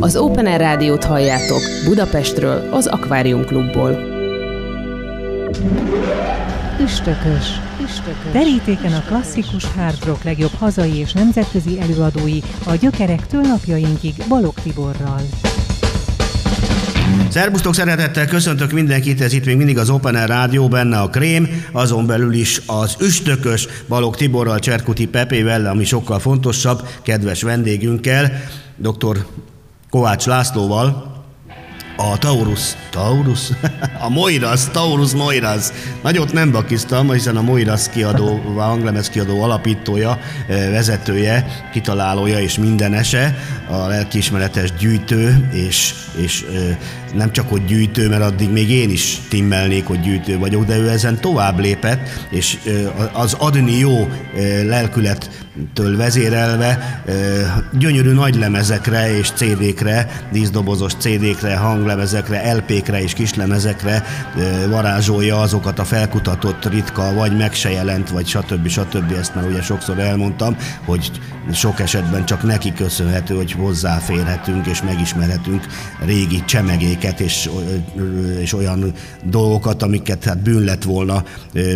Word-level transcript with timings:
Az 0.00 0.16
Open 0.16 0.46
Air 0.46 0.60
Rádiót 0.60 1.04
halljátok 1.04 1.60
Budapestről, 1.84 2.68
az 2.72 2.86
Akvárium 2.86 3.44
Klubból. 3.44 3.90
Üstökös. 6.82 7.46
Üstökös. 7.82 8.32
Terítéken 8.32 8.92
a 8.92 9.02
klasszikus 9.06 9.64
hard 9.76 10.04
rock 10.04 10.22
legjobb 10.22 10.52
hazai 10.58 10.96
és 10.96 11.12
nemzetközi 11.12 11.80
előadói 11.80 12.38
a 12.66 12.74
gyökerektől 12.74 13.40
napjainkig 13.40 14.14
Balog 14.28 14.54
Tiborral. 14.62 15.20
Szerbusztok, 17.28 17.74
szeretettel 17.74 18.26
köszöntök 18.26 18.72
mindenkit, 18.72 19.20
ez 19.20 19.32
itt 19.32 19.44
még 19.44 19.56
mindig 19.56 19.78
az 19.78 19.90
Open 19.90 20.14
Air 20.14 20.28
Rádió, 20.28 20.68
benne 20.68 21.00
a 21.00 21.08
Krém, 21.08 21.48
azon 21.72 22.06
belül 22.06 22.32
is 22.32 22.60
az 22.66 22.96
üstökös 23.00 23.68
Balog 23.88 24.16
Tiborral, 24.16 24.58
Cserkuti 24.58 25.06
Pepével, 25.06 25.66
ami 25.66 25.84
sokkal 25.84 26.18
fontosabb, 26.18 26.88
kedves 27.02 27.42
vendégünkkel, 27.42 28.32
dr. 28.76 29.26
Kovács 29.90 30.26
Lászlóval, 30.26 31.16
a 31.96 32.18
Taurus, 32.18 32.76
Taurus? 32.90 33.48
A 34.06 34.08
Moiras, 34.08 34.68
Taurus 34.70 35.12
Moiras. 35.12 35.68
Nagyot 36.02 36.32
nem 36.32 36.50
bakiztam, 36.50 37.12
hiszen 37.12 37.36
a 37.36 37.42
Moiras 37.42 37.88
kiadó, 37.88 38.40
a 38.56 38.60
hanglemez 38.60 39.08
kiadó 39.08 39.42
alapítója, 39.42 40.18
eh, 40.48 40.70
vezetője, 40.70 41.46
kitalálója 41.72 42.40
és 42.40 42.58
mindenese, 42.58 43.38
a 43.68 43.76
lelkiismeretes 43.86 44.72
gyűjtő, 44.72 45.48
és, 45.52 45.94
és 46.16 46.42
eh, 46.42 46.76
nem 47.14 47.32
csak 47.32 47.48
hogy 47.48 47.64
gyűjtő, 47.64 48.08
mert 48.08 48.22
addig 48.22 48.50
még 48.50 48.70
én 48.70 48.90
is 48.90 49.18
timmelnék, 49.28 49.86
hogy 49.86 50.00
gyűjtő 50.00 50.38
vagyok, 50.38 50.64
de 50.64 50.76
ő 50.76 50.88
ezen 50.88 51.20
tovább 51.20 51.58
lépett, 51.58 52.08
és 52.30 52.58
az 53.12 53.32
adni 53.38 53.78
jó 53.78 54.08
lelkülettől 54.64 55.96
vezérelve 55.96 57.02
gyönyörű 57.78 58.12
nagy 58.12 58.34
lemezekre 58.34 59.16
és 59.16 59.30
CD-kre, 59.30 60.26
díszdobozos 60.32 60.92
CD-kre, 60.94 61.56
hanglemezekre, 61.56 62.54
LP-kre 62.54 63.02
és 63.02 63.12
kislemezekre 63.12 64.04
varázsolja 64.68 65.40
azokat 65.40 65.78
a 65.78 65.84
felkutatott, 65.84 66.68
ritka, 66.68 67.14
vagy 67.14 67.36
meg 67.36 67.52
se 67.52 67.70
jelent, 67.70 68.10
vagy 68.10 68.26
stb. 68.26 68.68
stb. 68.68 69.12
Ezt 69.18 69.34
már 69.34 69.46
ugye 69.46 69.62
sokszor 69.62 69.98
elmondtam, 69.98 70.56
hogy 70.84 71.10
sok 71.52 71.80
esetben 71.80 72.24
csak 72.24 72.42
neki 72.42 72.72
köszönhető, 72.72 73.34
hogy 73.34 73.52
hozzáférhetünk 73.52 74.66
és 74.66 74.82
megismerhetünk 74.82 75.66
régi 76.04 76.42
csemegéket 76.98 77.20
és, 77.20 77.50
és 78.40 78.52
olyan 78.52 78.92
dolgokat, 79.24 79.82
amiket 79.82 80.24
hát 80.24 80.42
bűn 80.42 80.64
lett 80.64 80.82
volna, 80.82 81.24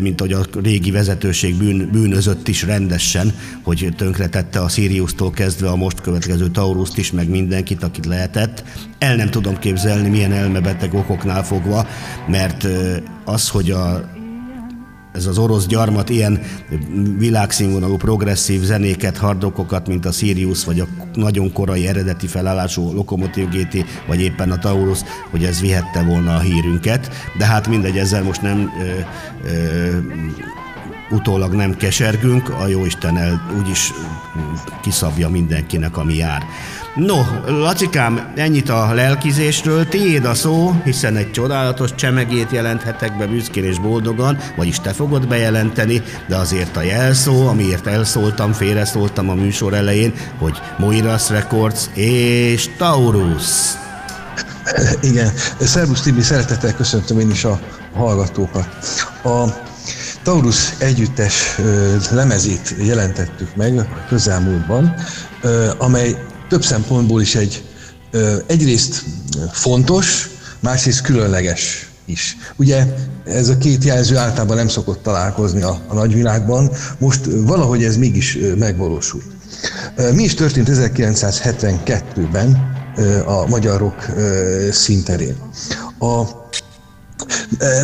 mint 0.01 0.20
hogy 0.20 0.33
a 0.33 0.41
régi 0.62 0.91
vezetőség 0.91 1.56
bűn, 1.56 1.89
bűnözött 1.92 2.48
is 2.48 2.62
rendesen, 2.62 3.34
hogy 3.62 3.89
tönkretette 3.97 4.61
a 4.61 4.69
Sirius-tól 4.69 5.31
kezdve 5.31 5.69
a 5.69 5.77
most 5.77 6.01
következő 6.01 6.48
Tauruszt 6.48 6.98
is, 6.98 7.12
meg 7.12 7.29
mindenkit, 7.29 7.83
akit 7.83 8.06
lehetett. 8.06 8.64
El 8.98 9.17
nem 9.17 9.31
tudom 9.31 9.59
képzelni, 9.59 10.09
milyen 10.09 10.33
elmebeteg 10.33 10.95
okoknál 10.95 11.45
fogva, 11.45 11.86
mert 12.27 12.67
az, 13.25 13.48
hogy 13.48 13.70
a 13.70 14.12
ez 15.13 15.27
az 15.27 15.39
orosz 15.39 15.67
gyarmat 15.67 16.09
ilyen 16.09 16.41
világszínvonalú 17.19 17.97
progresszív 17.97 18.63
zenéket, 18.63 19.17
hardokokat, 19.17 19.87
mint 19.87 20.07
a 20.07 20.13
Sirius, 20.13 20.65
vagy 20.65 20.81
a 20.81 20.87
nagyon 21.15 21.53
korai 21.53 21.87
eredeti 21.87 22.27
felállású 22.27 22.93
Lokomotív 22.93 23.49
GT, 23.49 23.85
vagy 24.07 24.21
éppen 24.21 24.51
a 24.51 24.59
Taurus, 24.59 24.99
hogy 25.31 25.45
ez 25.45 25.61
vihette 25.61 26.03
volna 26.03 26.35
a 26.35 26.41
hírünket. 26.41 27.11
De 27.39 27.45
hát 27.45 27.69
mindegy, 27.69 27.99
ezzel 27.99 28.23
most 28.23 28.43
nem 28.43 28.71
ö, 28.81 29.49
ö, 29.49 29.99
utólag 31.13 31.53
nem 31.53 31.77
kesergünk, 31.77 32.49
a 32.49 32.67
Jóisten 32.67 33.19
el 33.19 33.53
úgyis 33.59 33.93
kiszabja 34.83 35.29
mindenkinek, 35.29 35.97
ami 35.97 36.15
jár. 36.15 36.43
No, 36.95 37.17
Lacikám, 37.47 38.33
ennyit 38.37 38.69
a 38.69 38.93
lelkizésről, 38.95 39.89
tiéd 39.89 40.25
a 40.25 40.35
szó, 40.35 40.75
hiszen 40.85 41.17
egy 41.17 41.31
csodálatos 41.31 41.95
csemegét 41.95 42.51
jelenthetek 42.51 43.17
be 43.19 43.27
büszkén 43.27 43.65
és 43.65 43.79
boldogan, 43.79 44.39
vagyis 44.57 44.81
te 44.81 44.92
fogod 44.92 45.29
bejelenteni, 45.29 46.03
de 46.29 46.36
azért 46.36 46.77
a 46.77 46.83
jelszó, 46.83 47.47
amiért 47.47 47.86
elszóltam, 47.86 48.53
félreszóltam 48.53 49.29
a 49.29 49.35
műsor 49.35 49.75
elején, 49.75 50.13
hogy 50.39 50.61
Moiras 50.79 51.31
Records 51.31 51.89
és 51.95 52.70
Taurus. 52.77 53.81
Igen, 55.01 55.33
Szervusz 55.61 56.01
Tibi, 56.01 56.23
szeretettel 56.23 56.75
köszöntöm 56.75 57.19
én 57.19 57.31
is 57.31 57.45
a 57.45 57.61
hallgatókat. 57.95 58.69
A 59.25 59.45
Taurus 60.23 60.75
együttes 60.79 61.61
lemezét 62.11 62.75
jelentettük 62.79 63.57
meg 63.57 63.79
a 63.79 63.87
közelmúltban, 64.09 64.95
amely 65.79 66.17
több 66.49 66.65
szempontból 66.65 67.21
is 67.21 67.35
egy 67.35 67.65
egyrészt 68.47 69.05
fontos, 69.53 70.29
másrészt 70.61 71.01
különleges 71.01 71.91
is. 72.05 72.37
Ugye 72.57 72.87
ez 73.25 73.49
a 73.49 73.59
két 73.59 73.85
jelző 73.85 74.17
általában 74.17 74.57
nem 74.57 74.69
szokott 74.69 75.03
találkozni 75.03 75.63
a, 75.63 75.81
a 75.89 75.95
nagyvilágban, 75.95 76.71
most 76.99 77.21
valahogy 77.31 77.85
ez 77.85 77.97
mégis 77.97 78.39
megvalósult. 78.59 79.25
Mi 80.15 80.23
is 80.23 80.35
történt 80.35 80.69
1972-ben 80.71 82.71
a 83.27 83.47
magyar 83.47 83.79
rock 83.79 84.13
szinterén? 84.71 85.37
A 85.99 86.42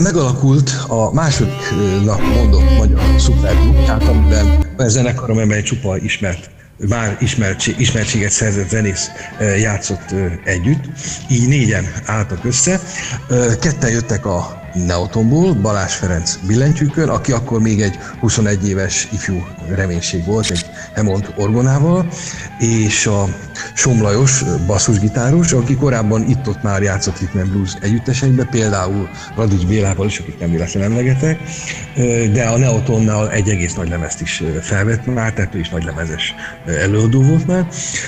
Megalakult 0.02 0.70
a 0.86 1.12
másodiknak 1.12 2.34
mondott 2.34 2.76
magyar 2.76 3.00
szupergrup, 3.18 3.84
tehát 3.84 4.02
amiben 4.02 4.74
a 4.76 4.88
zenekarom, 4.88 5.38
amely 5.38 5.62
csupa 5.62 5.96
ismert 5.96 6.50
már 6.88 7.16
ismertség, 7.20 7.80
ismertséget 7.80 8.30
szerzett 8.30 8.68
zenész 8.68 9.10
játszott 9.58 10.14
együtt. 10.44 10.84
Így 11.30 11.48
négyen 11.48 11.84
álltak 12.06 12.44
össze. 12.44 12.80
Ketten 13.60 13.90
jöttek 13.90 14.26
a 14.26 14.62
Neotomból, 14.86 15.54
Balázs 15.54 15.92
Ferenc 15.92 16.38
billentyűkön, 16.46 17.08
aki 17.08 17.32
akkor 17.32 17.60
még 17.60 17.82
egy 17.82 17.98
21 18.20 18.68
éves 18.68 19.08
ifjú 19.12 19.46
reménység 19.74 20.24
volt, 20.24 20.50
egy 20.50 20.66
Hemont 20.94 21.32
orgonával, 21.36 22.08
és 22.58 23.06
a 23.06 23.28
Somlajos 23.74 24.44
basszusgitáros, 24.66 25.52
aki 25.52 25.74
korábban 25.74 26.28
itt-ott 26.28 26.62
már 26.62 26.82
játszott 26.82 27.18
Hitman 27.18 27.48
Blues 27.48 27.74
együtteseinkben, 27.80 28.48
például 28.50 29.08
Radics 29.36 29.66
Bélával 29.66 30.06
is, 30.06 30.18
akit 30.18 30.38
nem 30.38 30.50
véletlenül 30.50 30.90
emlegetek, 30.90 31.40
de 32.32 32.44
a 32.44 32.58
Neotonnál 32.58 33.30
egy 33.30 33.48
egész 33.48 33.74
nagy 33.74 33.88
lemezt 33.88 34.20
is 34.20 34.42
felvett 34.60 35.06
már, 35.06 35.32
tehát 35.32 35.54
ő 35.54 35.58
is 35.58 35.68
nagy 35.68 35.84
lemezes 35.84 36.34
előadó 36.64 37.22
volt 37.22 37.46
már. 37.46 37.66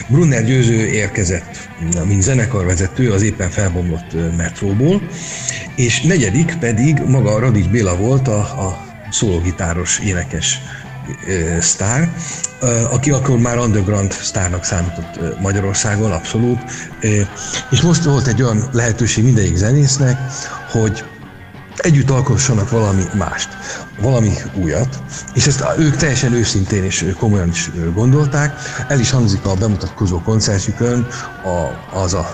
Brunner 0.09 0.45
Győző 0.45 0.87
érkezett, 0.87 1.69
mint 2.05 2.23
zenekarvezető 2.23 3.13
az 3.13 3.23
éppen 3.23 3.51
felbomlott 3.51 4.37
metróból, 4.37 5.03
és 5.75 6.01
negyedik 6.01 6.57
pedig 6.59 7.03
maga 7.07 7.39
Radics 7.39 7.69
Béla 7.69 7.97
volt 7.97 8.29
a, 8.29 8.39
a 8.39 8.89
szólógitáros 9.11 9.99
énekes 9.99 10.63
sztár, 11.61 12.15
aki 12.91 13.11
akkor 13.11 13.39
már 13.39 13.59
underground 13.59 14.13
sztárnak 14.13 14.65
számított 14.65 15.41
Magyarországon, 15.41 16.13
abszolút. 16.13 16.59
És 17.71 17.81
most 17.81 18.05
volt 18.05 18.27
egy 18.27 18.43
olyan 18.43 18.69
lehetőség 18.73 19.25
mindegyik 19.25 19.57
zenésznek, 19.57 20.19
hogy 20.71 21.05
együtt 21.83 22.11
alkossanak 22.11 22.71
valami 22.71 23.03
mást, 23.15 23.49
valami 24.01 24.33
újat, 24.55 25.03
és 25.35 25.47
ezt 25.47 25.65
ők 25.79 25.97
teljesen 25.97 26.33
őszintén 26.33 26.85
és 26.85 27.07
komolyan 27.19 27.49
is 27.49 27.71
gondolták. 27.95 28.55
El 28.89 29.01
is 29.01 29.11
hangzik 29.11 29.47
a 29.47 29.55
bemutatkozó 29.55 30.21
koncertjükön 30.21 31.07
a, 31.45 31.97
az, 31.99 32.15
a, 32.15 32.33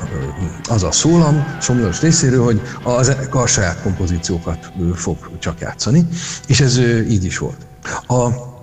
az 0.69 0.83
a 0.83 0.93
szólam 0.93 1.57
Somlós 1.61 2.01
részéről, 2.01 2.45
hogy 2.45 2.61
a 2.83 3.03
zenekar 3.03 3.49
saját 3.49 3.83
kompozíciókat 3.83 4.73
fog 4.95 5.17
csak 5.39 5.61
játszani, 5.61 6.07
és 6.47 6.61
ez 6.61 6.79
így 7.09 7.25
is 7.25 7.39
volt. 7.39 7.67
A, 8.07 8.55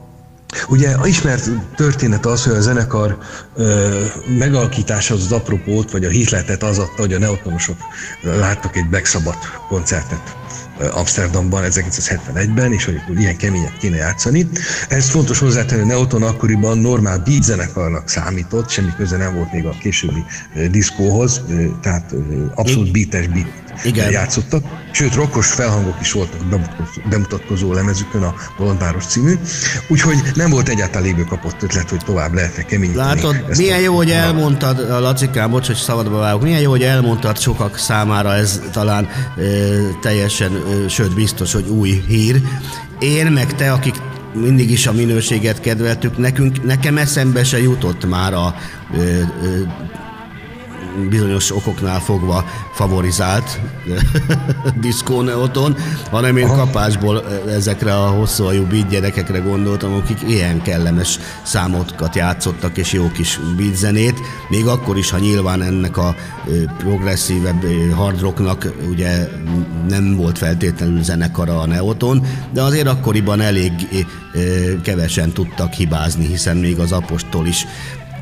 Ugye 0.68 0.96
ismert 1.04 1.50
történet 1.76 2.26
az, 2.26 2.44
hogy 2.44 2.56
a 2.56 2.62
zenekar 2.62 3.18
ö, 3.56 4.02
megalkítása 4.38 5.14
az, 5.14 5.24
az 5.24 5.32
apropót, 5.32 5.92
vagy 5.92 6.06
a 6.06 6.10
hitletet 6.10 6.64
az 6.64 6.78
adta, 6.78 7.02
hogy 7.02 7.14
a 7.14 7.20
neotonosok 7.20 7.78
láttak 8.22 8.76
egy 8.76 8.90
Black 8.90 9.06
Sabbath 9.06 9.48
koncertet 9.68 10.36
Amsterdamban 10.92 11.64
1971-ben, 11.66 12.74
és 12.74 12.86
hogy 12.86 13.02
ilyen 13.16 13.38
keményet 13.38 13.78
kéne 13.78 13.96
játszani. 13.96 14.50
Ez 14.90 15.10
fontos 15.10 15.40
hozzátenni, 15.40 15.80
hogy 15.82 15.90
Neoton 15.90 16.24
akkoriban 16.24 16.78
normál 16.78 17.18
beat 17.18 17.44
zenekarnak 17.44 18.10
számított, 18.10 18.70
semmi 18.70 18.92
köze 18.98 19.18
nem 19.18 19.36
volt 19.36 19.52
még 19.52 19.66
a 19.66 19.76
későbbi 19.80 20.24
diszkóhoz, 20.72 21.42
tehát 21.82 22.14
abszolút 22.56 22.92
beates 22.92 23.28
beat 23.28 23.63
igen. 23.84 24.12
játszottak. 24.12 24.64
Sőt, 24.92 25.14
rokkos 25.14 25.52
felhangok 25.52 25.96
is 26.02 26.12
voltak 26.12 26.42
bemutatkozó 27.10 27.74
lemezükön, 27.74 28.24
a 28.24 28.34
Bolondváros 28.58 29.06
című. 29.06 29.34
Úgyhogy 29.88 30.18
nem 30.36 30.50
volt 30.50 30.70
egyáltalán 30.70 31.08
lévő 31.08 31.24
kapott 31.24 31.64
ötlet, 31.64 31.90
hogy 31.90 32.02
tovább 32.06 32.34
lehetne 32.34 32.64
keményíteni. 32.64 33.08
Látod, 33.08 33.58
milyen 33.58 33.80
jó, 33.80 33.96
hogy 33.96 34.12
elmondtad, 34.12 34.90
Lacikám, 34.90 35.52
bocs, 35.52 35.68
hogy 35.68 35.76
szabadba 35.76 36.18
vágok, 36.18 36.42
milyen 36.42 36.62
jó, 36.62 36.70
hogy 36.70 36.84
elmondtad 36.84 37.40
sokak 37.40 37.78
számára, 37.78 38.34
ez 38.34 38.62
talán 38.72 39.06
e, 39.06 39.42
teljesen, 40.02 40.52
e, 40.52 40.88
sőt 40.88 41.14
biztos, 41.14 41.54
hogy 41.54 41.68
új 41.68 42.04
hír. 42.08 42.42
Én 43.00 43.26
meg 43.26 43.56
te, 43.56 43.72
akik 43.72 43.96
mindig 44.34 44.72
is 44.72 44.88
a 44.88 44.92
minőséget 44.92 45.60
kedveltük, 45.60 46.18
nekünk, 46.18 46.64
nekem 46.64 46.98
eszembe 46.98 47.44
se 47.44 47.62
jutott 47.62 48.06
már 48.06 48.34
a 48.34 48.56
ö, 48.94 49.02
ö, 49.44 49.62
bizonyos 51.10 51.52
okoknál 51.52 52.00
fogva 52.00 52.46
favorizált 52.74 53.60
diszkó 54.82 55.22
neoton, 55.22 55.76
hanem 56.12 56.38
én 56.38 56.48
kapásból 56.48 57.24
ezekre 57.50 57.96
a 57.96 58.08
hosszú 58.08 58.44
beat 58.70 58.90
gyerekekre 58.90 59.40
gondoltam, 59.40 59.94
akik 59.94 60.22
ilyen 60.28 60.62
kellemes 60.62 61.20
számokat 61.44 62.16
játszottak, 62.16 62.78
és 62.78 62.94
jó 62.94 63.12
kis 63.12 63.40
beat 63.58 63.76
zenét, 63.76 64.20
még 64.50 64.68
akkor 64.68 64.98
is, 64.98 65.10
ha 65.10 65.18
nyilván 65.18 65.62
ennek 65.62 65.98
a 65.98 66.16
progresszívebb 66.78 67.66
hard 67.96 68.20
rocknak 68.20 68.74
ugye 68.90 69.28
nem 69.88 70.16
volt 70.16 70.38
feltétlenül 70.38 71.04
zenekara 71.04 71.60
a 71.60 71.66
Neoton, 71.66 72.26
de 72.54 72.62
azért 72.62 72.88
akkoriban 72.88 73.42
elég 73.42 73.72
kevesen 74.84 75.32
tudtak 75.32 75.74
hibázni, 75.74 76.26
hiszen 76.26 76.58
még 76.58 76.80
az 76.80 76.92
apostol 76.92 77.48
is 77.48 77.66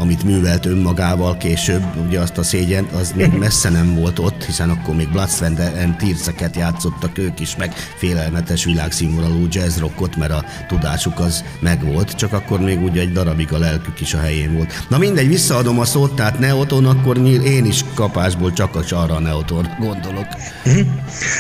amit 0.02 0.24
művelt 0.24 0.66
önmagával 0.66 1.38
később, 1.38 1.84
ugye 2.08 2.20
azt 2.20 2.38
a 2.38 2.44
szégyen, 2.44 2.88
az 3.00 3.12
még 3.16 3.32
messze 3.32 3.70
nem 3.70 3.96
volt 3.96 4.20
ott, 4.20 4.44
hiszen 4.44 4.70
akkor 4.70 4.96
még 4.96 5.10
Bloodsvend 5.10 5.60
and 5.60 5.96
Tears-eket 5.96 6.56
játszottak 6.56 7.18
ők 7.18 7.40
is, 7.40 7.56
meg 7.56 7.74
félelmetes 7.98 8.64
világszínvonalú 8.64 9.48
jazzrockot, 9.50 10.16
mert 10.16 10.32
a 10.32 10.46
tudásuk 10.68 11.20
az 11.20 11.44
megvolt, 11.60 12.12
csak 12.12 12.34
akkor 12.34 12.60
még 12.60 12.82
ugye 12.82 13.02
egy 13.02 13.12
darabig 13.12 13.54
a 13.54 13.58
lelkük 13.58 14.02
is 14.02 14.14
a 14.14 14.20
helyén 14.20 14.56
volt. 14.56 14.86
Na 14.90 14.98
mindegy, 14.98 15.28
visszaadom 15.28 15.80
a 15.80 15.86
szót, 15.86 16.16
tehát 16.16 16.40
Neoton, 16.40 16.86
akkor 16.86 17.18
én 17.44 17.66
is 17.66 17.86
kapásból 17.94 18.54
csak 18.54 18.76
arra 18.76 19.16
a 19.16 19.20
Neoton 19.20 19.68
gondolok. 19.80 20.28
Mhm. 20.64 20.80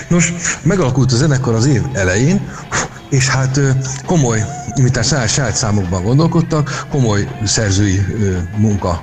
Nos, 0.07 0.33
megalakult 0.61 1.11
a 1.11 1.15
zenekar 1.15 1.53
az 1.53 1.65
év 1.65 1.81
elején, 1.93 2.41
és 3.11 3.27
hát 3.29 3.59
komoly, 4.05 4.43
a 4.93 5.01
saját, 5.01 5.29
saját 5.29 5.55
számokban 5.55 6.03
gondolkodtak, 6.03 6.85
komoly 6.89 7.27
szerzői 7.45 8.05
munka 8.57 9.01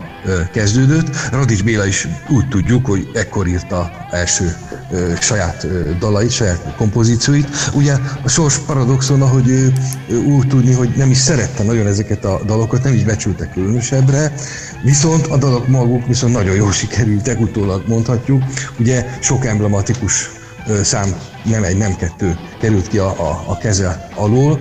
kezdődött. 0.52 1.16
Radics 1.30 1.64
Béla 1.64 1.86
is 1.86 2.08
úgy 2.28 2.48
tudjuk, 2.48 2.86
hogy 2.86 3.10
ekkor 3.14 3.46
írta 3.46 3.90
első 4.10 4.56
saját 5.20 5.66
dalait, 5.98 6.30
saját 6.30 6.74
kompozícióit. 6.76 7.48
Ugye 7.74 7.94
a 8.22 8.28
sors 8.28 8.58
paradoxon, 8.58 9.28
hogy 9.28 9.48
ő, 9.48 9.72
úgy 10.26 10.46
tudni, 10.46 10.72
hogy 10.72 10.92
nem 10.96 11.10
is 11.10 11.18
szerette 11.18 11.62
nagyon 11.62 11.86
ezeket 11.86 12.24
a 12.24 12.40
dalokat, 12.46 12.82
nem 12.82 12.94
is 12.94 13.04
becsülte 13.04 13.50
különösebbre, 13.52 14.32
viszont 14.82 15.26
a 15.26 15.36
dalok 15.36 15.68
maguk 15.68 16.06
viszont 16.06 16.32
nagyon 16.32 16.54
jól 16.54 16.72
sikerültek, 16.72 17.40
utólag 17.40 17.82
mondhatjuk. 17.88 18.42
Ugye 18.78 19.06
sok 19.20 19.46
emblematikus 19.46 20.30
szám, 20.82 21.14
nem 21.44 21.64
egy, 21.64 21.76
nem 21.76 21.96
kettő 21.96 22.38
került 22.60 22.88
ki 22.88 22.98
a, 22.98 23.08
a, 23.08 23.44
a 23.46 23.58
keze 23.58 24.08
alól. 24.14 24.58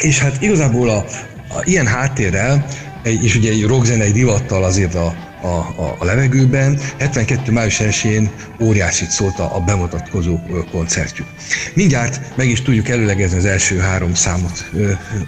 És 0.00 0.18
hát 0.18 0.42
igazából 0.42 0.88
a, 0.88 1.04
a 1.48 1.60
ilyen 1.64 1.86
háttérrel, 1.86 2.66
és 3.02 3.34
ugye 3.34 3.50
egy 3.50 3.66
rockzenei 3.66 4.12
divattal 4.12 4.64
azért 4.64 4.94
a, 4.94 5.14
a, 5.42 5.46
a, 5.76 5.96
a 5.98 6.04
levegőben. 6.04 6.78
72. 6.98 7.52
május 7.52 7.78
1-én 7.78 8.30
óriásit 8.60 9.10
szólt 9.10 9.38
a, 9.38 9.62
bemutatkozó 9.66 10.38
koncertjük. 10.70 11.26
Mindjárt 11.74 12.36
meg 12.36 12.48
is 12.48 12.62
tudjuk 12.62 12.88
előlegezni 12.88 13.38
az 13.38 13.44
első 13.44 13.78
három 13.78 14.14
számot 14.14 14.70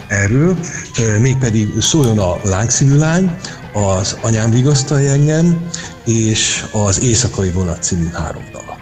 erről, 0.09 0.59
mégpedig 1.21 1.69
szóljon 1.81 2.19
a 2.19 2.37
Lángszívű 2.45 2.97
lány, 2.97 3.37
az 3.73 4.17
Anyám 4.21 4.51
vigasztalja 4.51 5.13
engem, 5.13 5.69
és 6.05 6.65
az 6.73 7.03
Éjszakai 7.03 7.51
vonat 7.51 7.83
című 7.83 8.09
három 8.13 8.43
dala. 8.53 8.74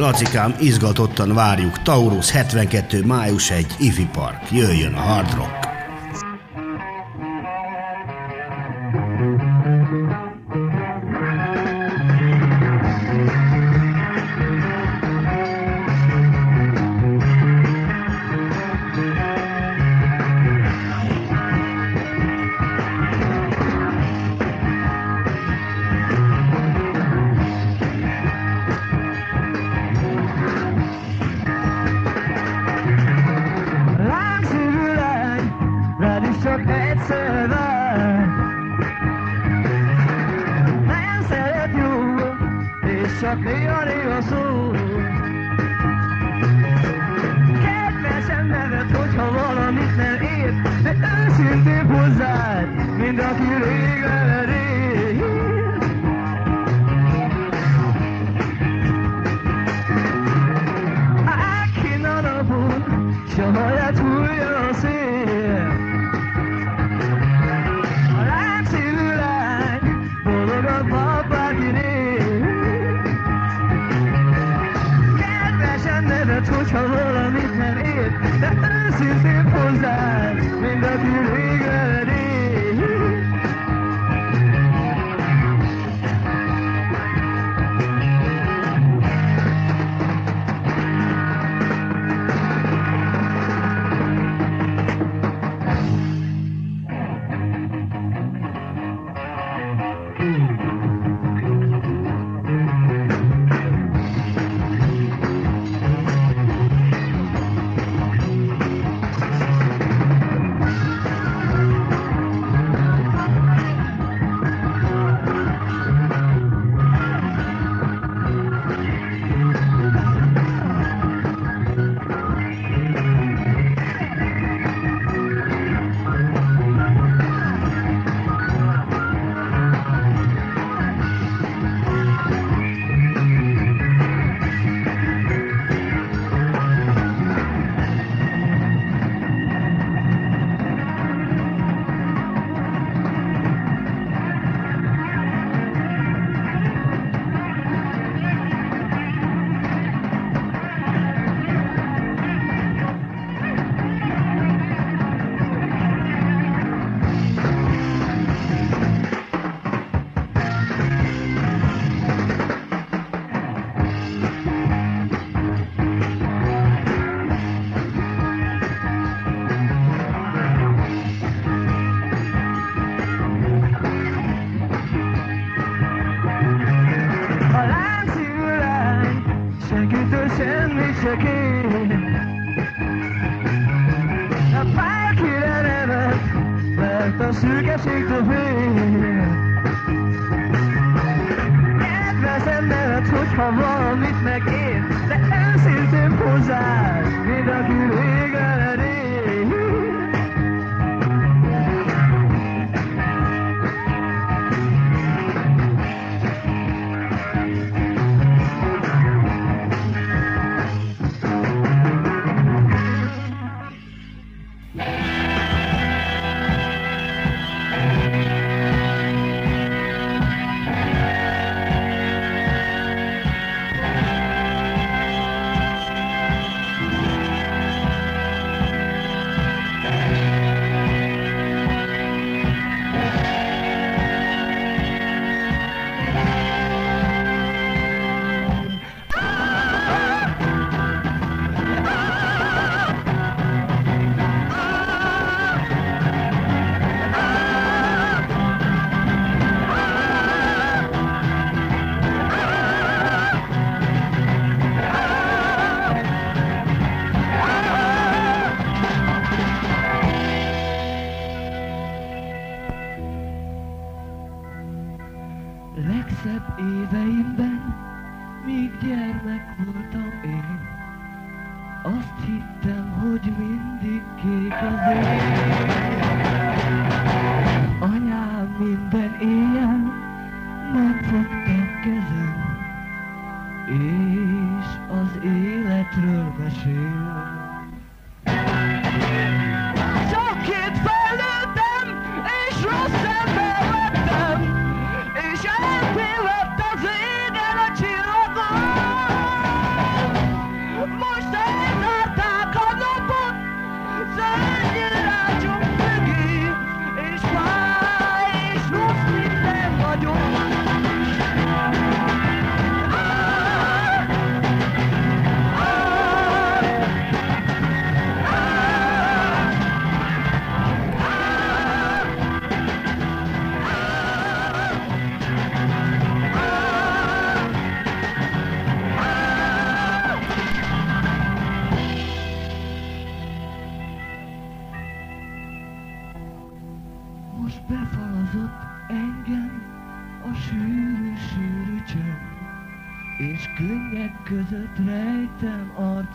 Lacikám, 0.00 0.54
izgatottan 0.58 1.34
várjuk. 1.34 1.82
Taurus 1.82 2.30
72. 2.30 3.04
május 3.04 3.50
1, 3.50 3.76
Ifi 3.78 4.08
Park. 4.12 4.50
Jöjjön 4.50 4.94
a 4.94 5.00
hard 5.00 5.34
rock. 5.34 5.69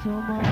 tomorrow. 0.05 0.44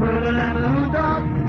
Will 0.00 0.40
and 0.40 0.56
Rudolph. 0.56 1.39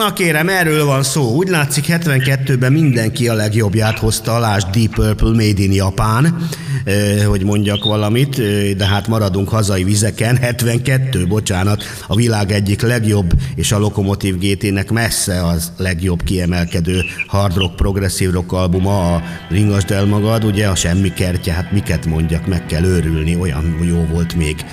Na 0.00 0.12
kérem, 0.12 0.48
erről 0.48 0.84
van 0.84 1.02
szó. 1.02 1.34
Úgy 1.34 1.48
látszik 1.48 1.84
72-ben 1.88 2.72
mindenki 2.72 3.28
a 3.28 3.34
legjobbját 3.34 3.98
hozta, 3.98 4.38
lásd 4.38 4.68
Deep 4.68 4.94
Purple 4.94 5.30
Made 5.30 5.62
in 5.62 5.72
Japán, 5.72 6.48
eh, 6.84 7.24
hogy 7.24 7.44
mondjak 7.44 7.84
valamit, 7.84 8.36
de 8.76 8.86
hát 8.86 9.08
maradunk 9.08 9.48
hazai 9.48 9.84
vizeken. 9.84 10.36
72, 10.36 11.26
bocsánat, 11.26 11.84
a 12.06 12.14
világ 12.14 12.52
egyik 12.52 12.82
legjobb, 12.82 13.32
és 13.54 13.72
a 13.72 13.78
Lokomotív 13.78 14.38
GT-nek 14.38 14.90
messze 14.90 15.46
az 15.46 15.72
legjobb 15.76 16.22
kiemelkedő 16.22 17.02
hard 17.26 17.56
rock, 17.56 17.76
progresszív 17.76 18.30
rock 18.30 18.52
albuma, 18.52 19.14
a 19.14 19.22
Ringasd 19.48 19.90
el 19.90 20.04
magad, 20.04 20.44
ugye 20.44 20.68
a 20.68 20.74
semmi 20.74 21.12
kertje, 21.12 21.52
hát 21.52 21.72
miket 21.72 22.06
mondjak, 22.06 22.46
meg 22.46 22.66
kell 22.66 22.84
őrülni, 22.84 23.36
olyan 23.36 23.78
jó 23.82 24.06
volt 24.12 24.34
még 24.34 24.64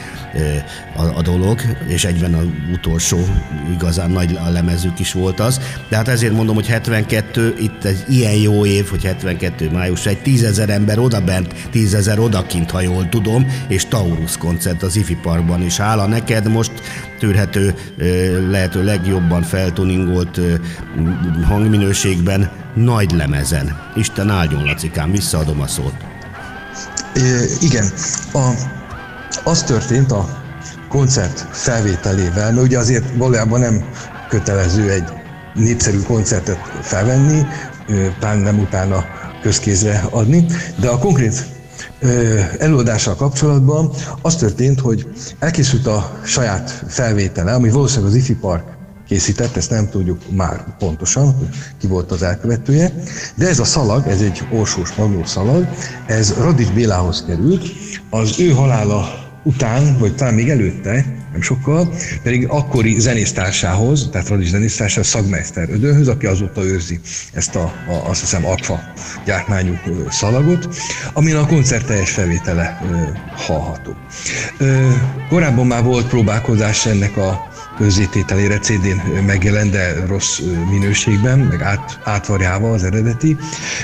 a, 0.96 1.04
a 1.04 1.22
dolog, 1.22 1.62
és 1.88 2.06
egyben 2.06 2.34
az 2.34 2.46
utolsó 2.74 3.20
igazán 3.74 4.12
nagy 4.12 4.40
a 4.46 4.50
lemezük 4.50 5.00
is 5.00 5.12
volt 5.12 5.40
az. 5.40 5.60
De 5.90 5.96
hát 5.96 6.08
ezért 6.08 6.34
mondom, 6.34 6.56
hogy 6.56 6.68
72, 6.68 7.56
itt 7.60 7.84
egy 7.84 8.04
ilyen 8.08 8.34
jó 8.34 8.66
év, 8.66 8.88
hogy 8.88 9.04
72 9.04 9.70
május, 9.70 10.06
egy 10.06 10.22
tízezer 10.22 10.70
ember 10.70 11.00
odabent, 11.00 11.54
tízezer 11.72 12.20
odakint, 12.20 12.72
ha 12.72 12.82
jól 12.82 13.10
tudom, 13.10 13.48
és 13.68 13.86
Taurus 13.86 14.38
koncert 14.38 14.84
az 14.84 14.96
Ifi 14.96 15.18
Parkban 15.22 15.62
is. 15.62 15.78
Hála 15.78 16.06
neked 16.06 16.48
most 16.48 16.72
tűrhető, 17.20 17.74
lehető 18.50 18.84
legjobban 18.84 19.42
feltuningolt 19.42 20.40
hangminőségben, 21.44 22.52
nagy 22.76 23.12
lemezen. 23.12 23.92
Isten 23.96 24.30
áldjon, 24.30 24.64
Lacikám, 24.64 25.12
visszaadom 25.12 25.62
a 25.62 25.68
szót. 25.68 25.94
É, 27.16 27.46
igen, 27.60 27.86
a, 28.34 28.52
az 29.44 29.64
történt 29.64 30.12
a 30.12 30.30
koncert 30.90 31.48
felvételével, 31.52 32.52
mert 32.52 32.66
ugye 32.66 32.78
azért 32.78 33.18
valójában 33.18 33.60
nem 33.60 33.84
kötelező 34.30 34.92
egy 34.92 35.10
népszerű 35.54 36.00
koncertet 36.00 36.60
felvenni, 36.82 37.46
ö, 37.88 38.08
pláne 38.20 38.42
nem 38.42 38.60
utána 38.60 39.06
közkézre 39.42 40.08
adni, 40.12 40.46
de 40.80 40.90
a 40.90 40.98
konkrét 40.98 41.46
előadással 42.60 43.16
kapcsolatban 43.16 43.92
az 44.22 44.36
történt, 44.36 44.80
hogy 44.80 45.08
elkészült 45.40 45.88
a 45.88 46.20
saját 46.24 46.84
felvétele, 46.88 47.54
ami 47.54 47.70
valószínűleg 47.70 48.12
az 48.12 48.18
IFI 48.18 48.36
Park 48.36 48.64
készített, 49.08 49.56
ezt 49.56 49.70
nem 49.70 49.90
tudjuk 49.90 50.22
már 50.30 50.78
pontosan, 50.78 51.50
ki 51.80 51.88
volt 51.88 52.12
az 52.12 52.24
elkövetője, 52.24 52.94
de 53.36 53.48
ez 53.48 53.60
a 53.60 53.66
szalag, 53.66 54.08
ez 54.08 54.22
egy 54.22 54.48
orsós 54.52 54.96
magnó 54.96 55.26
szalag, 55.26 55.68
ez 56.06 56.34
Radics 56.34 56.72
Bélához 56.72 57.24
került, 57.28 57.66
az 58.10 58.40
ő 58.40 58.50
halála 58.50 59.27
után, 59.48 59.98
vagy 60.00 60.16
talán 60.16 60.34
még 60.34 60.50
előtte, 60.50 61.06
nem 61.32 61.42
sokkal, 61.42 61.94
pedig 62.24 62.46
akkori 62.48 63.00
zenésztársához, 63.00 64.10
tehát 64.12 64.28
Radics 64.28 64.50
zenésztársához, 64.50 65.08
Szagmeister 65.08 65.70
Ödönhöz, 65.70 66.08
aki 66.08 66.26
azóta 66.26 66.64
őrzi 66.64 67.00
ezt 67.34 67.56
a, 67.56 67.64
a 67.88 68.10
azt 68.10 68.20
hiszem, 68.20 68.46
akva 68.46 68.80
gyártmányú 69.26 69.74
szalagot, 70.10 70.76
amin 71.14 71.36
a 71.36 71.46
koncert 71.46 71.86
teljes 71.86 72.12
felvétele 72.12 72.80
ö, 72.92 72.96
hallható. 73.36 73.96
Ö, 74.58 74.90
korábban 75.30 75.68
már 75.68 75.84
volt 75.84 76.08
próbálkozás 76.08 76.86
ennek 76.86 77.18
a 77.18 77.47
közzétételére 77.78 78.58
CD-n 78.58 79.24
megjelent, 79.26 79.72
de 79.72 80.06
rossz 80.06 80.40
minőségben, 80.70 81.40
meg 81.40 81.62
át, 81.62 82.00
átvarjával 82.04 82.74
az 82.74 82.84
eredeti. 82.84 83.38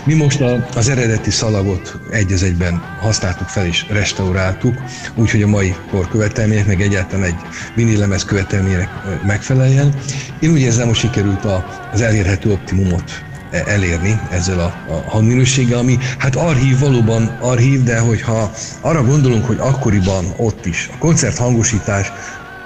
Mi 0.04 0.14
most 0.14 0.42
a, 0.42 0.68
az 0.76 0.90
eredeti 0.90 1.32
szalagot 1.32 2.00
egy 2.10 2.32
az 2.32 2.44
egyben 2.44 2.82
használtuk 3.00 3.48
fel 3.48 3.66
és 3.66 3.86
restauráltuk, 3.90 4.82
úgyhogy 5.16 5.42
a 5.42 5.48
mai 5.48 5.76
kor 5.90 6.08
követelmények, 6.08 6.66
meg 6.66 6.82
egyáltalán 6.82 7.26
egy 7.26 7.40
vinilemez 7.76 8.26
követelmények 8.26 8.90
megfeleljen. 9.26 9.94
Én 10.40 10.52
úgy 10.52 10.60
érzem, 10.60 10.88
hogy 10.88 10.96
sikerült 10.96 11.46
a, 11.46 11.66
az 11.92 12.02
elérhető 12.02 12.52
optimumot 12.52 13.24
elérni 13.54 14.20
ezzel 14.32 14.60
a, 14.60 14.74
a 14.88 15.10
hangminőséggel, 15.10 15.78
ami 15.78 15.98
hát 16.18 16.36
archív, 16.36 16.80
valóban 16.80 17.38
archív, 17.40 17.84
de 17.84 18.00
hogyha 18.00 18.52
arra 18.82 19.04
gondolunk, 19.04 19.46
hogy 19.46 19.58
akkoriban 19.60 20.34
ott 20.38 20.66
is 20.66 20.90
a 20.94 20.98
koncerthangosítás 20.98 22.12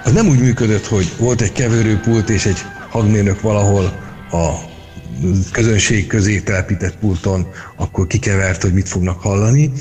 az 0.04 0.12
nem 0.12 0.28
úgy 0.28 0.38
működött, 0.38 0.86
hogy 0.86 1.12
volt 1.18 1.40
egy 1.40 1.52
keverőpult 1.52 2.30
és 2.30 2.46
egy 2.46 2.64
hangmérnök 2.90 3.40
valahol 3.40 3.84
a 4.30 4.54
közönség 5.52 6.06
közé 6.06 6.40
telepített 6.40 6.96
pulton, 6.96 7.46
akkor 7.76 8.06
kikevert, 8.06 8.62
hogy 8.62 8.72
mit 8.72 8.88
fognak 8.88 9.20
hallani, 9.20 9.72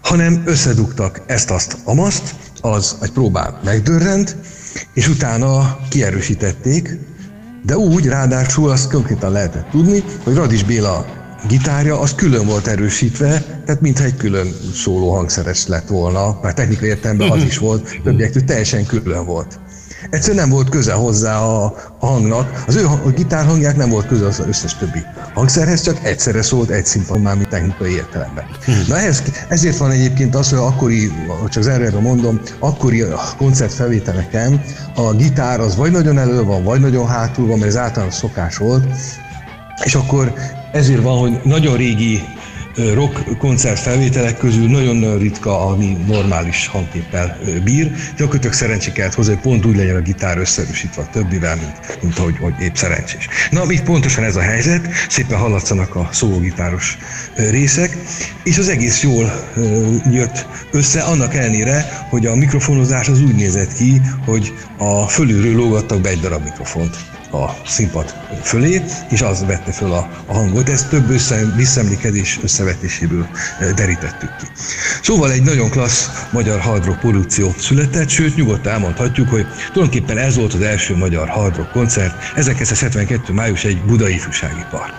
hanem 0.00 0.42
összedugtak 0.44 1.22
ezt-azt, 1.26 1.76
amaszt, 1.84 2.34
az 2.60 2.96
egy 3.02 3.12
próbán 3.12 3.60
megdörrent, 3.64 4.36
és 4.94 5.08
utána 5.08 5.78
kierősítették, 5.88 6.98
de 7.62 7.76
úgy 7.76 8.06
ráadásul 8.06 8.70
azt 8.70 8.90
konkrétan 8.90 9.32
lehetett 9.32 9.70
tudni, 9.70 10.04
hogy 10.22 10.34
Radis 10.34 10.64
Béla 10.64 11.15
gitárja 11.48 12.00
az 12.00 12.14
külön 12.14 12.46
volt 12.46 12.66
erősítve, 12.66 13.42
tehát 13.64 13.80
mintha 13.80 14.04
egy 14.04 14.16
külön 14.16 14.54
szóló 14.74 15.14
hangszeres 15.14 15.66
lett 15.66 15.88
volna, 15.88 16.38
mert 16.42 16.56
technikai 16.56 16.88
értelemben 16.88 17.30
az 17.30 17.42
is 17.42 17.58
volt, 17.58 18.00
többiektől 18.02 18.44
teljesen 18.44 18.86
külön 18.86 19.24
volt. 19.24 19.58
Egyszerűen 20.10 20.42
nem 20.42 20.50
volt 20.50 20.68
köze 20.68 20.92
hozzá 20.92 21.38
a, 21.38 21.64
a 21.98 22.06
hangnak. 22.06 22.64
Az 22.66 22.76
ő 22.76 22.86
a 22.86 23.10
gitárhangják 23.14 23.76
nem 23.76 23.88
volt 23.88 24.06
köze 24.06 24.26
az 24.26 24.42
összes 24.46 24.76
többi 24.76 25.02
hangszerhez, 25.34 25.80
csak 25.80 26.04
egyszerre 26.04 26.42
szólt 26.42 26.70
egy 26.70 26.86
színpadon, 26.86 27.22
már 27.22 27.36
mint 27.36 27.48
technikai 27.48 27.92
értelemben. 27.92 28.44
Hmm. 28.64 28.82
Na 28.88 28.98
ehhez, 28.98 29.22
ezért 29.48 29.76
van 29.76 29.90
egyébként 29.90 30.34
az, 30.34 30.50
hogy 30.50 30.58
akkori, 30.58 31.12
csak 31.48 31.66
erre 31.66 32.00
mondom, 32.00 32.40
akkori 32.58 33.04
koncertfelvételeken 33.36 34.62
a 34.94 35.12
gitár 35.12 35.60
az 35.60 35.76
vagy 35.76 35.90
nagyon 35.90 36.18
elő 36.18 36.42
van, 36.42 36.64
vagy 36.64 36.80
nagyon 36.80 37.06
hátul 37.06 37.46
van, 37.46 37.58
mert 37.58 37.70
ez 37.70 37.76
általános 37.76 38.14
szokás 38.14 38.56
volt, 38.56 38.84
és 39.84 39.94
akkor 39.94 40.32
ezért 40.76 41.02
van, 41.02 41.18
hogy 41.18 41.40
nagyon 41.44 41.76
régi 41.76 42.22
rock 42.94 43.38
koncert 43.38 43.78
felvételek 43.78 44.36
közül 44.36 44.68
nagyon 44.68 45.18
ritka, 45.18 45.66
ami 45.66 45.96
normális 46.06 46.66
hangképpel 46.66 47.38
bír. 47.64 47.90
Gyakorlatilag 48.16 48.54
szerencsé 48.54 48.92
kellett 48.92 49.14
hozzá, 49.14 49.32
hogy 49.32 49.42
pont 49.42 49.66
úgy 49.66 49.76
legyen 49.76 49.96
a 49.96 50.00
gitár 50.00 50.38
összerősítve 50.38 51.02
a 51.02 51.08
többivel, 51.12 51.56
mint, 51.56 52.02
mint 52.02 52.18
ahogy, 52.18 52.36
hogy 52.40 52.54
épp 52.60 52.74
szerencsés. 52.74 53.28
Na, 53.50 53.64
itt 53.68 53.82
pontosan 53.82 54.24
ez 54.24 54.36
a 54.36 54.40
helyzet, 54.40 54.88
szépen 55.08 55.38
hallatszanak 55.38 55.94
a 55.94 56.08
szólógitáros 56.12 56.98
részek, 57.36 57.96
és 58.44 58.58
az 58.58 58.68
egész 58.68 59.02
jól 59.02 59.52
jött 60.10 60.46
össze, 60.70 61.02
annak 61.02 61.34
ellenére, 61.34 62.06
hogy 62.08 62.26
a 62.26 62.34
mikrofonozás 62.34 63.08
az 63.08 63.20
úgy 63.20 63.34
nézett 63.34 63.72
ki, 63.72 64.00
hogy 64.24 64.52
a 64.78 65.08
fölülről 65.08 65.54
lógattak 65.54 66.00
be 66.00 66.08
egy 66.08 66.20
darab 66.20 66.42
mikrofont 66.42 66.96
a 67.32 67.56
színpad 67.66 68.14
fölé, 68.42 68.82
és 69.10 69.20
az 69.20 69.44
vette 69.46 69.72
föl 69.72 69.92
a, 69.92 70.08
a 70.26 70.32
hangot. 70.32 70.68
Ezt 70.68 70.88
több 70.88 71.10
össze, 71.10 71.52
visszaemlékezés 71.56 72.38
összevetéséből 72.42 73.28
eh, 73.60 73.72
derítettük 73.72 74.36
ki. 74.36 74.46
Szóval 75.02 75.32
egy 75.32 75.42
nagyon 75.42 75.70
klassz 75.70 76.10
magyar 76.32 76.60
hard 76.60 76.84
rock 76.84 76.98
produkció 76.98 77.54
született, 77.58 78.08
sőt 78.08 78.36
nyugodtan 78.36 78.72
elmondhatjuk, 78.72 79.28
hogy 79.28 79.46
tulajdonképpen 79.72 80.18
ez 80.18 80.36
volt 80.36 80.54
az 80.54 80.60
első 80.60 80.96
magyar 80.96 81.28
hard 81.28 81.56
rock 81.56 81.70
koncert, 81.70 82.32
1972. 82.34 83.32
május 83.32 83.64
egy 83.64 83.82
budai 83.82 84.14
ifjúsági 84.14 84.64
park. 84.70 84.94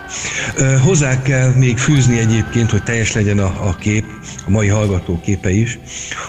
Eh, 0.58 0.82
hozzá 0.82 1.22
kell 1.22 1.50
még 1.50 1.78
fűzni 1.78 2.20
egyébként, 2.20 2.72
hogy 2.72 2.84
teljes 2.84 3.14
legyen 3.14 3.40
a, 3.40 3.68
a 3.68 3.76
kép, 3.80 4.06
a 4.46 4.50
mai 4.50 4.68
hallgató 4.68 5.20
képe 5.24 5.52
is, 5.52 5.80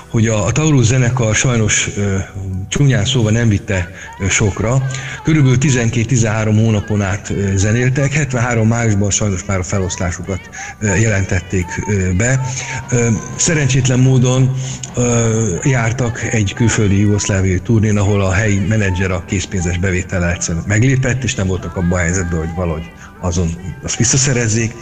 hogy 0.09 0.27
a, 0.27 0.47
a 0.47 0.53
Taurus 0.53 0.87
zenekar 0.87 1.35
sajnos 1.35 1.89
ö, 1.97 2.17
csúnyán 2.69 3.05
szóval 3.05 3.33
nem 3.33 3.49
vitte 3.49 3.91
sokra. 4.29 4.83
Körülbelül 5.23 5.59
12-13 5.91 6.53
hónapon 6.65 7.03
át 7.03 7.33
zenéltek, 7.55 8.13
73 8.13 8.69
májusban 8.69 9.11
sajnos 9.11 9.45
már 9.45 9.59
a 9.59 9.63
feloszlásukat 9.63 10.41
jelentették 10.81 11.67
be. 12.17 12.41
Szerencsétlen 13.37 13.99
módon 13.99 14.55
jártak 15.63 16.23
egy 16.23 16.53
külföldi 16.55 16.99
jugoszláviai 17.01 17.59
turnén, 17.59 17.99
ahol 17.99 18.21
a 18.21 18.33
helyi 18.33 18.59
menedzser 18.59 19.11
a 19.11 19.25
készpénzes 19.27 19.79
bevétele 19.79 20.33
egyszerűen 20.33 20.65
meglépett, 20.67 21.25
és 21.25 21.35
nem 21.35 21.47
voltak 21.47 21.77
abban 21.77 21.99
a 21.99 22.03
helyzetben, 22.03 22.39
hogy 22.39 22.55
valahogy 22.55 22.91
azon 23.21 23.49
azt 23.83 23.97
visszaszerezzék. 23.97 24.75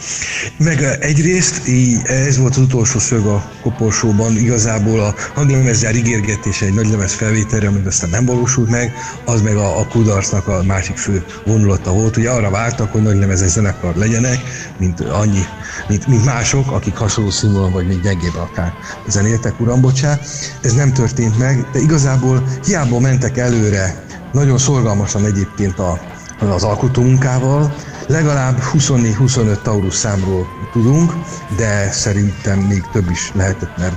Meg 0.59 0.83
egyrészt 1.01 1.62
ez 2.05 2.38
volt 2.38 2.57
az 2.57 2.62
utolsó 2.62 2.99
szög 2.99 3.27
a 3.27 3.51
koporsóban, 3.62 4.37
igazából 4.37 5.01
a 5.01 5.14
hanglemezgyár 5.35 5.94
ígérgetése 5.94 6.66
egy 6.66 6.75
nagy 6.75 6.88
lemez 6.88 7.12
felvételre, 7.12 7.68
amit 7.68 7.87
aztán 7.87 8.11
nem 8.11 8.25
valósult 8.25 8.70
meg, 8.70 8.92
az 9.25 9.40
meg 9.40 9.57
a, 9.57 9.79
a 9.79 9.87
kudarcnak 9.87 10.49
a 10.49 10.62
másik 10.62 10.96
fő 10.96 11.25
vonulata 11.44 11.92
volt. 11.92 12.16
Ugye 12.16 12.31
arra 12.31 12.51
vártak, 12.51 12.92
hogy 12.92 13.03
nagy 13.03 13.18
lemezes 13.18 13.51
zenekar 13.51 13.94
legyenek, 13.94 14.38
mint 14.79 15.01
annyi, 15.01 15.42
mint, 15.88 16.07
mint 16.07 16.25
mások, 16.25 16.70
akik 16.70 16.96
hasonló 16.96 17.31
színvonalon 17.31 17.72
vagy 17.72 17.87
még 17.87 18.01
gyengébb 18.01 18.37
akár 18.37 18.72
zenéltek, 19.09 19.61
uram, 19.61 19.81
bocsá. 19.81 20.18
Ez 20.62 20.72
nem 20.72 20.92
történt 20.92 21.38
meg, 21.38 21.66
de 21.72 21.79
igazából 21.79 22.49
hiába 22.64 23.01
mentek 23.01 23.37
előre, 23.37 24.05
nagyon 24.33 24.59
szorgalmasan 24.59 25.25
egyébként 25.25 25.79
a, 25.79 26.01
az 26.38 26.62
alkotó 26.62 27.03
munkával, 27.03 27.75
Legalább 28.07 28.62
24-25 28.73 29.62
Taurus 29.62 29.95
számról 29.95 30.47
tudunk, 30.73 31.12
de 31.57 31.90
szerintem 31.90 32.59
még 32.59 32.85
több 32.92 33.11
is 33.11 33.33
lehetett, 33.35 33.77
mert 33.77 33.97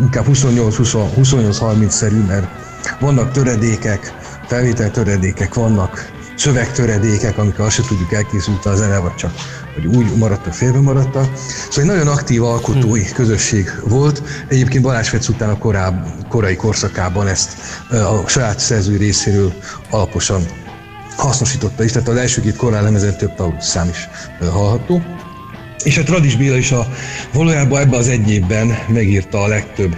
inkább 0.00 0.24
28-30 0.28 1.88
szerű, 1.88 2.20
mert 2.20 2.48
vannak 3.00 3.32
töredékek, 3.32 4.14
felvétel 4.46 4.90
töredékek 4.90 5.54
vannak, 5.54 6.12
szövegtöredékek, 6.36 7.38
amikor 7.38 7.64
azt 7.64 7.74
se 7.74 7.82
tudjuk 7.82 8.12
elkészült 8.12 8.66
a 8.66 8.76
zene, 8.76 8.98
vagy 8.98 9.14
csak 9.14 9.32
vagy 9.74 9.96
úgy 9.96 10.16
maradtak, 10.16 10.52
félbe 10.52 10.80
maradtak. 10.80 11.28
Szóval 11.70 11.90
egy 11.90 11.96
nagyon 11.96 12.14
aktív 12.14 12.44
alkotói 12.44 13.02
hmm. 13.02 13.12
közösség 13.14 13.70
volt. 13.84 14.22
Egyébként 14.48 14.82
Balázs 14.82 15.08
Fetsz 15.08 15.28
után 15.28 15.48
a 15.48 15.58
koráb, 15.58 16.06
korai 16.28 16.56
korszakában 16.56 17.26
ezt 17.26 17.56
a 17.90 18.28
saját 18.28 18.58
szerzői 18.58 18.96
részéről 18.96 19.52
alaposan 19.90 20.46
hasznosította 21.16 21.84
is, 21.84 21.92
tehát 21.92 22.08
az 22.08 22.16
első 22.16 22.40
két 22.40 22.56
korállemezen 22.56 23.16
több 23.16 23.34
Taurus 23.34 23.64
szám 23.64 23.88
is 23.88 24.08
hallható. 24.50 25.02
És 25.84 25.96
hát 25.96 26.08
Radis 26.08 26.36
Béla 26.36 26.56
is 26.56 26.72
a, 26.72 26.86
valójában 27.32 27.80
ebben 27.80 27.98
az 27.98 28.08
egy 28.08 28.30
évben 28.30 28.78
megírta 28.88 29.42
a 29.42 29.46
legtöbb 29.46 29.96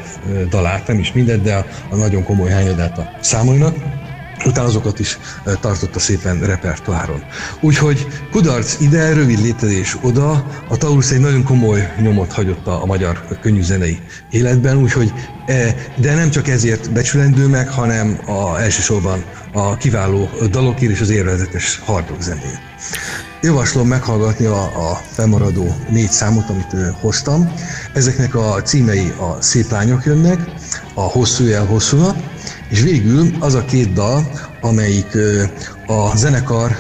dalát, 0.51 0.87
nem 0.87 0.99
is 0.99 1.13
mindet, 1.13 1.43
de 1.43 1.55
a, 1.55 1.67
a 1.91 1.97
nagyon 1.97 2.25
komoly 2.25 2.51
hányadát 2.51 2.99
a 2.99 3.11
számainak 3.21 3.98
utána 4.47 4.67
azokat 4.67 4.99
is 4.99 5.19
tartotta 5.61 5.99
szépen 5.99 6.41
repertoáron. 6.41 7.23
Úgyhogy 7.61 8.07
kudarc 8.31 8.81
ide, 8.81 9.13
rövid 9.13 9.41
létezés 9.41 9.97
oda, 10.03 10.47
a 10.69 10.77
Taurus 10.77 11.11
egy 11.11 11.21
nagyon 11.21 11.43
komoly 11.43 11.93
nyomot 12.01 12.33
hagyott 12.33 12.67
a, 12.67 12.83
a 12.83 12.87
magyar 12.87 13.39
könnyűzenei 13.41 14.01
életben, 14.31 14.77
úgyhogy 14.77 15.13
e, 15.47 15.75
de 15.97 16.15
nem 16.15 16.31
csak 16.31 16.49
ezért 16.49 16.93
becsülendő 16.93 17.47
meg, 17.47 17.69
hanem 17.69 18.21
a, 18.27 18.61
elsősorban 18.61 19.25
a 19.53 19.77
kiváló 19.77 20.29
dalokért 20.51 20.93
és 20.93 21.01
az 21.01 21.11
érvezetes 21.11 21.81
hardrock 21.85 22.21
zenét. 22.21 22.61
Javaslom 23.43 23.89
meghallgatni 23.89 24.45
a, 24.45 24.63
a 24.63 25.01
felmaradó 25.13 25.77
négy 25.91 26.11
számot, 26.11 26.49
amit 26.49 26.73
ő, 26.75 26.95
hoztam. 27.01 27.53
Ezeknek 27.95 28.35
a 28.35 28.63
címei 28.63 29.13
a 29.19 29.43
Szép 29.43 29.71
lányok 29.71 30.05
jönnek, 30.05 30.41
a 30.95 31.01
Hosszú 31.01 31.45
jel 31.45 31.65
hosszú 31.65 31.97
nap, 31.97 32.17
és 32.71 32.81
végül 32.81 33.31
az 33.39 33.55
a 33.55 33.65
két 33.65 33.93
dal, 33.93 34.31
amelyik 34.61 35.17
a 35.87 36.17
zenekar 36.17 36.77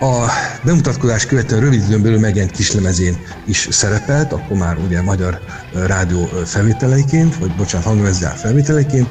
a 0.00 0.30
bemutatkozás 0.62 1.26
követően 1.26 1.60
rövid 1.60 1.82
időn 1.82 2.02
belül 2.02 2.18
megjelent 2.18 2.52
kislemezén 2.52 3.16
is 3.46 3.68
szerepelt, 3.70 4.32
akkor 4.32 4.56
már 4.56 4.76
ugye 4.86 5.02
magyar 5.02 5.40
rádió 5.72 6.28
felvételeiként, 6.44 7.36
vagy 7.36 7.54
bocsánat, 7.54 7.86
hangvezdár 7.86 8.36
felvételeiként. 8.36 9.08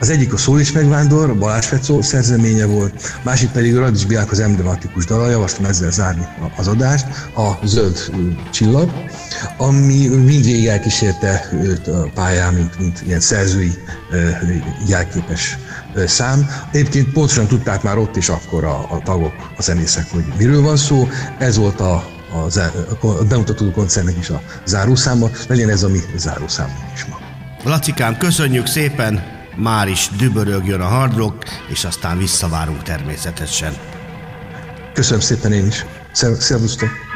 Az 0.00 0.10
egyik 0.10 0.32
a 0.32 0.36
Szól 0.36 0.60
is 0.60 0.72
megvándor, 0.72 1.38
Balázs 1.38 1.66
Fecó 1.66 2.02
szerzeménye 2.02 2.64
volt, 2.64 3.20
másik 3.22 3.50
pedig 3.50 3.76
a 3.76 3.80
Radics 3.80 4.06
Biák 4.06 4.30
az 4.30 4.40
emblematikus 4.40 5.04
dala, 5.04 5.30
javaslom 5.30 5.66
ezzel 5.66 5.90
zárni 5.90 6.26
az 6.56 6.68
adást, 6.68 7.06
a 7.36 7.66
Zöld 7.66 8.10
Csillag, 8.50 8.90
ami 9.56 10.06
mindvégig 10.06 10.66
elkísérte 10.66 11.48
őt 11.52 11.86
a 11.86 12.10
pályán, 12.14 12.54
mint, 12.54 12.78
mint 12.78 13.02
ilyen 13.06 13.20
szerzői 13.20 13.74
jelképes 14.86 15.58
szám. 16.06 16.50
Egyébként 16.72 17.12
pontosan 17.12 17.46
tudták 17.46 17.82
már 17.82 17.98
ott 17.98 18.16
is 18.16 18.28
akkor 18.28 18.64
a, 18.64 18.86
a 18.90 19.00
tagok, 19.04 19.34
a 19.56 19.62
zenészek, 19.62 20.10
hogy 20.10 20.24
miről 20.38 20.62
van 20.62 20.76
szó. 20.76 21.08
Ez 21.38 21.56
volt 21.56 21.80
a, 21.80 21.94
a, 22.32 22.60
a 23.00 23.24
bemutató 23.28 23.70
koncertnek 23.70 24.16
is 24.18 24.30
a 24.30 24.42
zárószáma, 24.64 25.30
legyen 25.48 25.70
ez 25.70 25.82
a 25.82 25.88
mi 25.88 26.00
zárószámunk 26.16 26.92
is 26.94 27.04
ma. 27.04 27.18
Lacikám, 27.64 28.16
köszönjük 28.16 28.66
szépen! 28.66 29.36
már 29.58 29.88
is 29.88 30.10
dübörögjön 30.16 30.80
a 30.80 30.86
hard 30.86 31.16
rock, 31.16 31.44
és 31.68 31.84
aztán 31.84 32.18
visszavárunk 32.18 32.82
természetesen. 32.82 33.76
Köszönöm 34.92 35.20
szépen 35.20 35.52
én 35.52 35.66
is. 35.66 35.84
Szervusztok! 36.38 37.07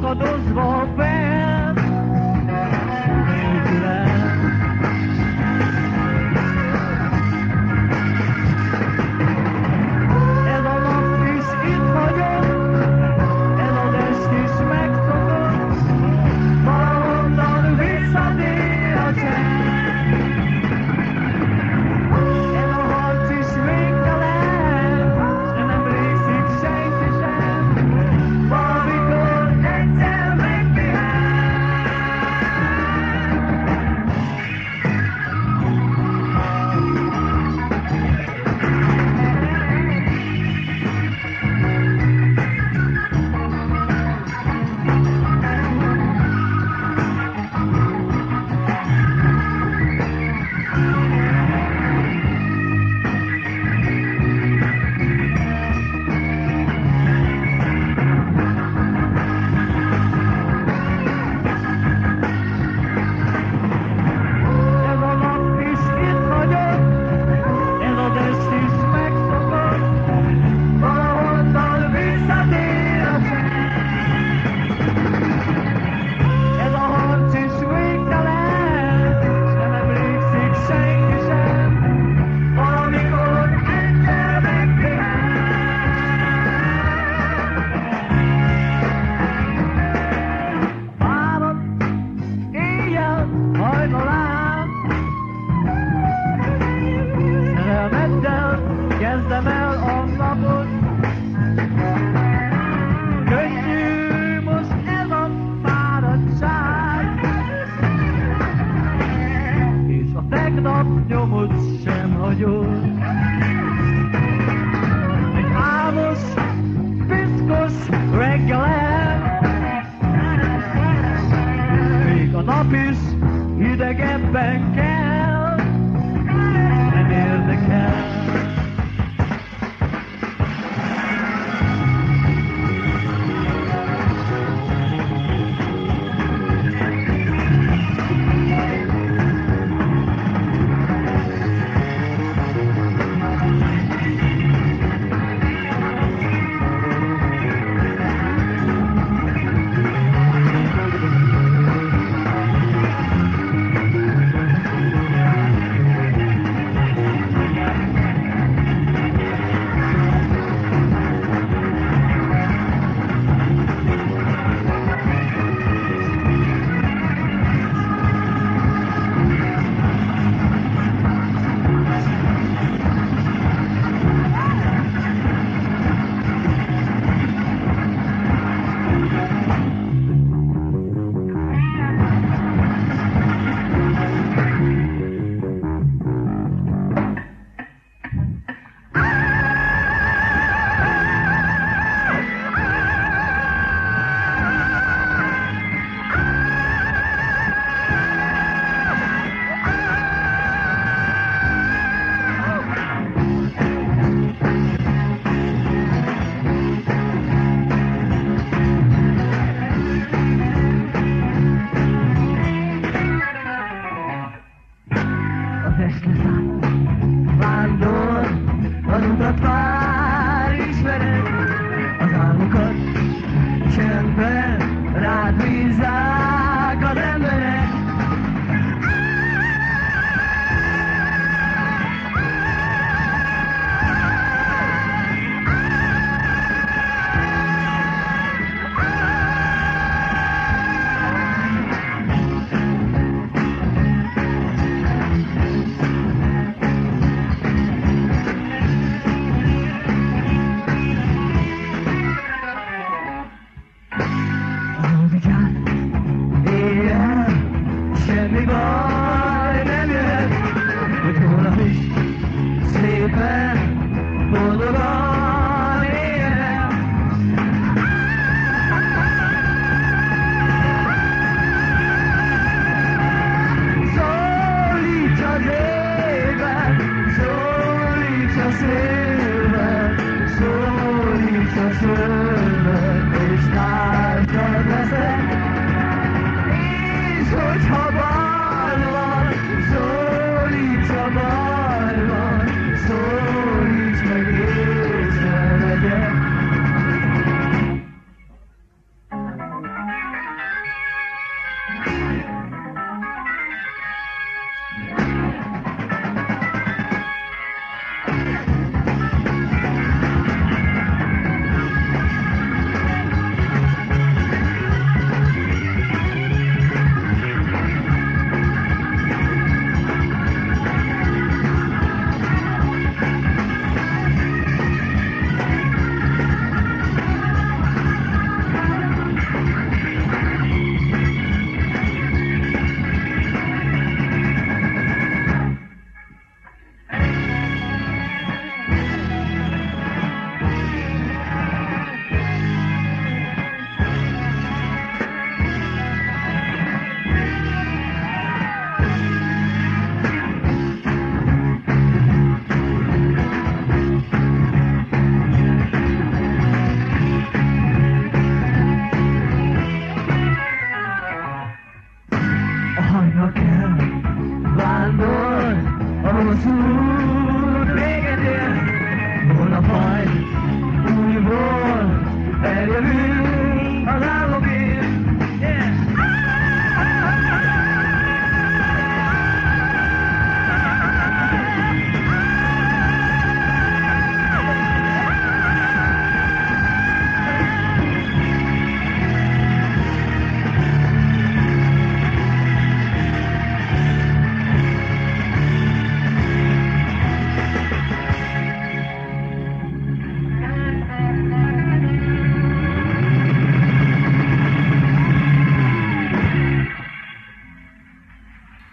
poco 0.00 0.14
tus. 0.16 1.07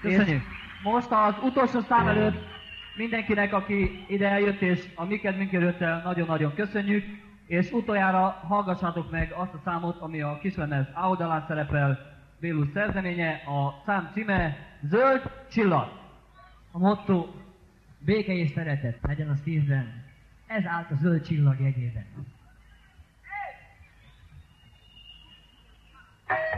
Köszönjük. 0.01 0.41
Most 0.83 1.11
az 1.11 1.35
utolsó 1.43 1.79
szám 1.79 2.07
előtt 2.07 2.37
mindenkinek, 2.95 3.53
aki 3.53 4.05
ide 4.07 4.29
eljött, 4.29 4.61
és 4.61 4.87
a 4.95 5.05
mi 5.05 5.17
kedvünkért 5.17 5.79
nagyon-nagyon 5.79 6.53
köszönjük, 6.53 7.03
és 7.47 7.71
utoljára 7.71 8.29
hallgassátok 8.47 9.11
meg 9.11 9.31
azt 9.31 9.53
a 9.53 9.61
számot, 9.63 10.01
ami 10.01 10.21
a 10.21 10.37
kislemez 10.41 10.85
A 10.93 11.07
oldalán 11.07 11.45
szerepel, 11.47 12.13
Bélus 12.39 12.67
szerzeménye, 12.73 13.31
a 13.45 13.81
szám 13.85 14.11
címe 14.13 14.57
Zöld 14.81 15.21
Csillag. 15.51 15.87
A 16.71 16.77
motto 16.77 17.27
béke 17.99 18.33
és 18.33 18.51
szeretet 18.51 18.97
legyen 19.01 19.29
a 19.29 19.35
szívben. 19.35 20.03
Ez 20.47 20.65
állt 20.65 20.91
a 20.91 20.95
zöld 20.95 21.25
csillag 21.25 21.59
jegyében. 21.59 22.05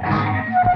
Hey! 0.02 0.67